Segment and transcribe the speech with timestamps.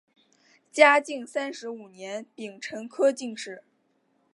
[0.71, 3.61] 嘉靖三十五年丙辰科进士。